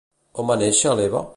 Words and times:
On 0.43 0.47
va 0.51 0.57
néixer 0.63 0.97
l'Eva? 1.01 1.23